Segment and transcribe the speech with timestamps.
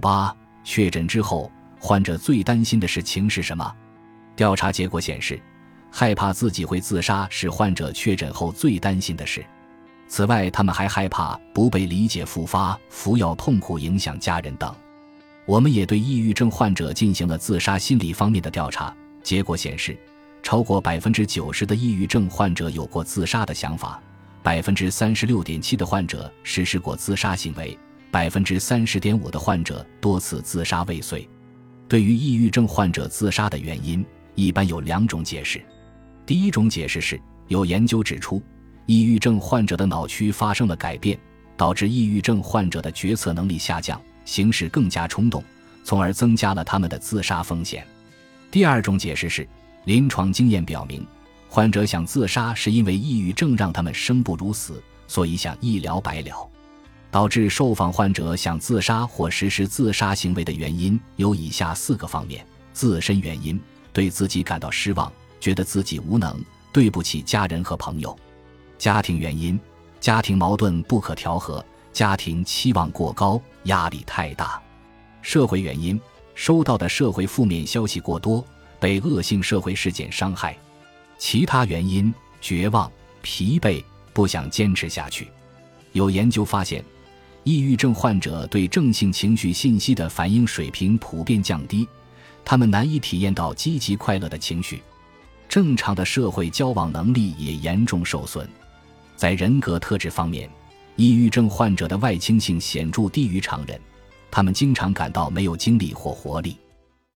[0.00, 0.34] 八，
[0.64, 3.72] 确诊之后，患者最担心的事情是什么？
[4.34, 5.40] 调查结果显示，
[5.90, 9.44] 害怕自己会自杀是患者确诊后最担心的事。
[10.08, 14.74] 此外，他们还害怕不被理解、复发、服药痛苦、影响家人等。
[15.46, 19.96] 我们也对抑郁症患者进行了自杀心理方面的调查，结果显示，
[20.42, 24.00] 超过百分之九十的抑郁症患者有过自杀的想法，
[24.42, 27.76] 百分之三十六点七的患者实施过自杀行为，
[28.10, 31.28] 百分之三十点五的患者多次自杀未遂。
[31.88, 35.60] 对于抑郁症患者自杀的原因，一般有两种解释。
[36.24, 38.42] 第一种解释是，有研究指出。
[38.86, 41.16] 抑郁症患者的脑区发生了改变，
[41.56, 45.44] 导致抑郁症患者的决策能力下降，行事更加冲动，
[45.84, 47.86] 从而增加了他们的自杀风险。
[48.50, 49.46] 第二种解释是，
[49.84, 51.06] 临床经验表明，
[51.48, 56.50] 患者想自杀是因为抑郁症让他们生不如死，所以想一了百了。
[57.10, 63.60] 导致受访患者想自杀或实施自杀行为的原因有以下四个方面：自身原因，
[63.92, 66.40] 对自己感到失望，觉得自己无能，
[66.72, 68.16] 对不起家人和朋友。
[68.78, 69.58] 家庭原因，
[69.98, 74.62] 家庭矛盾不可调和，家庭期望过高，压力太大；
[75.20, 76.00] 社会原因，
[76.34, 78.44] 收到的社会负面消息过多，
[78.78, 80.54] 被恶性社会事件伤害；
[81.18, 85.28] 其他原因，绝望、疲惫，不想坚持下去。
[85.92, 86.84] 有研究发现，
[87.50, 91.84] 抑郁症患者对正性情绪信息的反应水平普遍降低，
[92.44, 94.80] 他们难以体验到积极快乐的情绪，
[95.48, 98.48] 正常的社会交往能力也严重受损。
[99.16, 100.48] 在人格特质方面，
[100.94, 103.80] 抑郁症患者的外倾性显著低于常人，
[104.30, 106.56] 他们经常感到没有精力或活力。